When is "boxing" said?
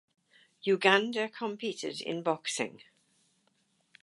2.23-2.81